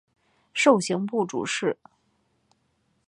[0.51, 1.77] 授刑部主事。